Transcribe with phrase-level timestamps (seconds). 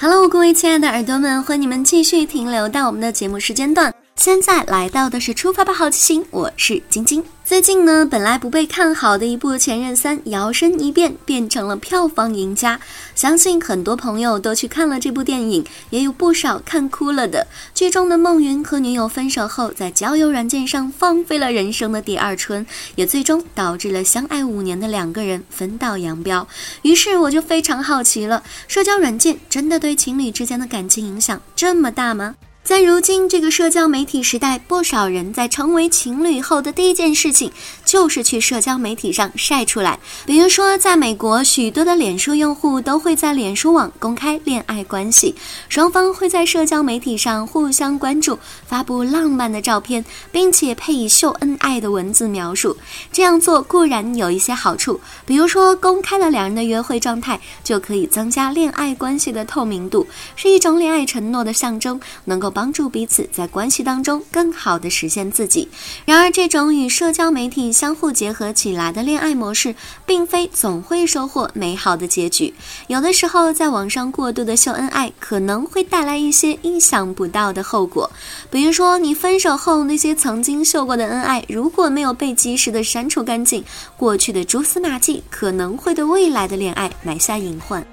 [0.00, 3.92] Hello，各位亲爱的耳朵们，欢迎你们继续停留到我们的节目时间段。
[4.14, 7.20] 现在来到的是出发吧好奇心，我是晶晶。
[7.48, 12.78] 最近呢，本来不被看好的一部《前任三》摇身一变变成了票房赢家，
[13.14, 17.46] 相信很多朋友都去看了这部电影，也有不少看哭了的。
[17.74, 22.66] 剧中的孟云和女友分手后，在交友软件上放飞了人生的第二春，
[22.96, 26.46] 也最终导致了相爱五年的两个人分道扬镳。
[26.82, 32.34] 于是我就非常好奇了，社交软件真的对情侣之间的感情影响这么大吗？
[32.68, 37.50] 在如今这个社交媒体时代，不少人在成为情侣后的第一件事情
[37.82, 39.98] 就是去社交媒体上晒出来。
[40.26, 45.34] 比如说，在美国，许多的脸书用户都会在脸书网公开恋爱关系，
[45.70, 52.76] 双方会在社交媒体上互相关注，发布浪漫的照片，并且配以秀恩爱的文字描述。
[53.10, 62.52] 这样做固然有一些好处，比如说公开了两人的约会状态，就可以增加恋爱关系的透明度，是一种恋爱承诺的象征，能够。
[62.58, 65.68] 帮助彼此在关系当中更好的实现自己。
[66.04, 69.72] 然而，这种与社交媒体相互结合起来的恋爱模式，
[70.04, 72.52] 并非总会收获美好的结局。
[72.88, 78.10] 有的时候，在网上过度的秀恩爱，可能会带来一些意想不到的后果。
[78.50, 83.62] 比如说，你分手后那些曾经秀过的恩爱，如果没有被及时的删除干净，
[83.96, 87.86] 过去的蛛丝马迹可能会对未来的恋爱埋下隐患。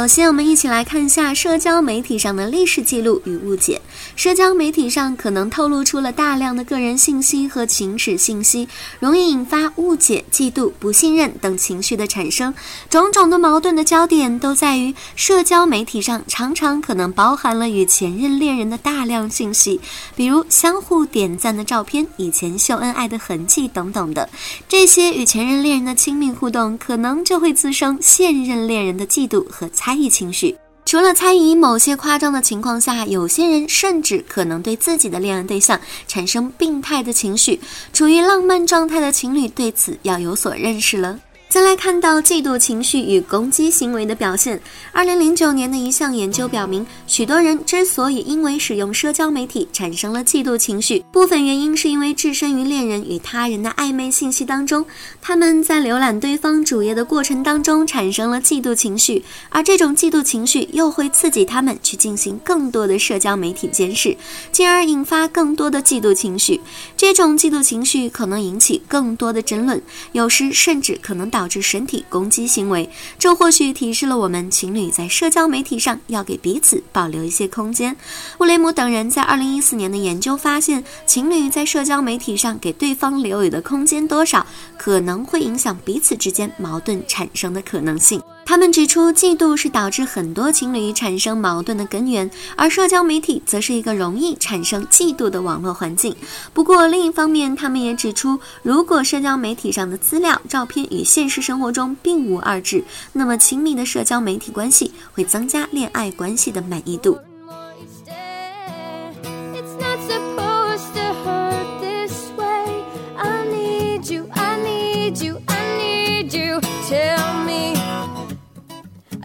[0.00, 3.82] 首先，我们一起来看一下社交媒体上的历史记录与误解。
[4.16, 8.66] 社交媒体上可能透露出了大量的个人信息和情史信息，
[8.98, 12.54] 容易引发误解、嫉妒、不信任等情绪的产生。
[12.88, 19.78] 种种的矛盾的焦点都在于社交媒体上常常可能包含了与前任恋人的大量信息，
[20.16, 24.30] 比如相互点赞的照片、以前秀恩爱的痕迹等等的。
[24.66, 29.68] 这些与前任恋人的亲密互动，可能就会滋生现任恋人的嫉妒和。
[29.72, 37.60] 猜疑情绪，除了猜疑，某些夸张的情况下，有些人甚至可能对自己的恋爱对象产生病态的情绪。
[37.92, 41.18] 处于浪漫状态的情侣对此要有所认识了。
[41.50, 44.62] 再来看到嫉妒情绪与攻击行为的表现。
[44.92, 54.86] 二零零九年的一项研究表明，许多人之所以因为使用社交媒体产生了嫉妒情绪，部分原因是因为置身于恋人与他人的暧昧信息当中，
[55.20, 64.16] 他们在浏览对方主页的过程当中产生了嫉妒情绪，而这种嫉妒情绪又会刺激他们去进行更多的社交媒体监视，
[64.52, 66.60] 进而引发更多的嫉妒情绪。
[66.96, 71.39] 这种嫉妒情绪可能引起更多的争论，有时甚至可能导。
[71.40, 77.96] 导致身体攻击行为，这或许提示了我们情侣在社交媒体上要给彼此保留一些空间。
[78.36, 84.46] 布雷姆等人在二零一四年的研究发现，情侣在社交媒体上给对方留有的空间多少，
[84.76, 88.20] 可能会影响彼此之间矛盾产生的可能性。
[88.50, 96.16] 他们指出，嫉妒是导致很多情侣产生矛盾的根源，而社交媒体则是一个容易产生嫉妒的网络环境。
[96.52, 107.16] 不过，另一方面，他们也指出，如果社交媒体上的资料、照片与现实生活中并无二致，那么亲密的社交媒体关系会增加恋爱关系的满意度。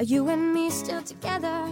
[0.06, 1.65] You and me still together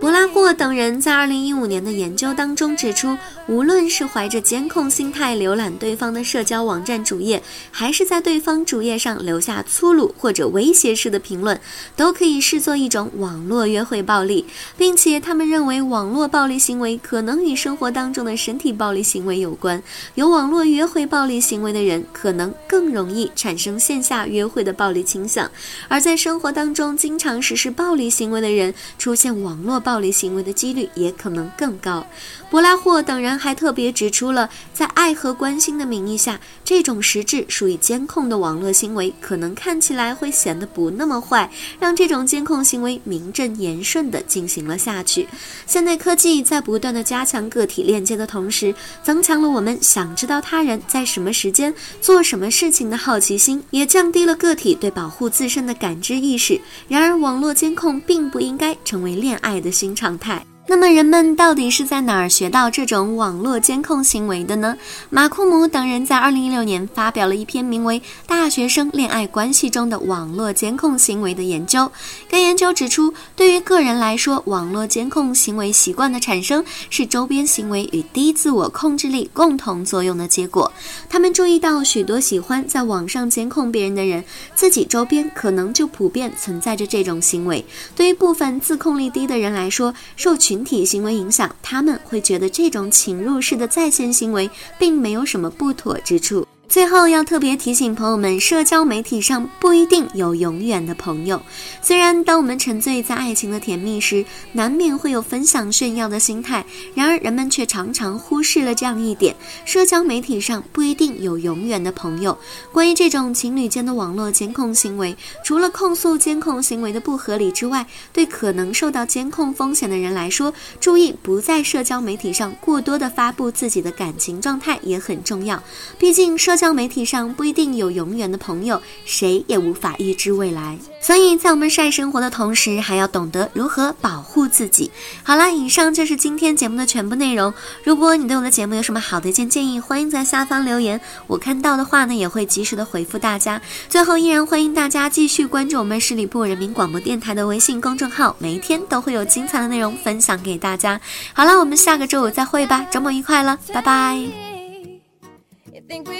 [0.00, 11.58] 博拉霍等人在二零一五年的研究当中指出，无论是怀着监控心态浏览对方的社交网站主页，还是在对方主页上留下粗鲁或者威胁式的评论，
[11.96, 14.44] 都可以视作一种网络约会暴力，
[14.76, 19.82] 并且他们认为网络暴力行为可能与生活当中的身体暴力行为有关。
[20.16, 25.46] 有网络约会暴力行为的人，可能更容易产生线下约会的暴力倾向；
[25.88, 30.14] 而在生活当中经常实施暴力行为的人，出现网络暴力。
[30.14, 32.06] 行为的几率也可能更高。
[32.50, 41.50] 博拉霍等人还特别指出了，在爱和关心的名义下，这种实质属于监控的网络行为，可能看起来会显得不那么坏，
[41.80, 45.26] 让这种监控行为名正言顺地进行了下去。
[45.66, 48.72] 现代科技在不断地加强个体链接的同时，
[49.02, 56.60] 增强了我们想知道他人在什么时间做什么事情的好奇心，也降低了个体对保护自身的感知意识。
[56.86, 60.44] 然而，网络监控并不应该成为恋爱的新常态。
[60.66, 64.76] 那么人们到底是在哪儿学到这种网络监控行为的呢？
[65.10, 71.92] 马库姆等人在二零一六年发表了一篇名为《大学生恋爱关系中的网络监控行为》的研究。
[72.30, 80.72] 该研究指出，对于个人来说，网络监控行为习惯的产生是周边行为与低自我控制力共同作用的结果。
[81.10, 84.24] 他们注意到，许多喜欢在网上监控别人的人，
[84.54, 87.62] 自己周边可能就普遍存在着这种行为。
[87.94, 94.48] 对于部分自控力低的人来说，受取群体行为影响，他们会觉得这种侵入式的在线行为
[94.78, 96.46] 并没有什么不妥之处。
[96.66, 101.40] 最后要特别提醒朋友们，社交媒体上不一定有永远的朋友。
[101.80, 106.64] 虽然当我们沉醉在爱情的甜蜜时，难免会有分享炫耀的心态，
[106.94, 112.36] 然而人们却常常忽视了这样一点：社交媒体上不一定有永远的朋友。
[112.72, 125.62] 关于这种情侣间的网络监控行为，除了控诉监控行为的不合理之外，对可能受到监控风险的人来说，注意不在社交媒体上过多的发布自己的感情状态也很重要。
[125.98, 126.53] 毕竟社。
[126.54, 130.78] 社交媒体上不一定有永远的朋友，谁也无法预知未来。
[131.00, 134.88] 所以在我们晒生活的同时，还要懂得如何保护自己。
[135.24, 137.52] 好了，以上就是今天节目的全部内容。
[137.82, 143.60] 如果你对我的节目有什么好的一件建议，欢迎在下方留言，我看到的话呢，也会及时的回复大家。
[143.88, 151.00] 最后，依然欢迎大家继续关注我们十里铺人民广播电台的微信公众号，每一天都会有精彩的内容分享给大家。
[151.32, 154.24] 好了，我们下个周五再会吧，周末愉快了，拜拜。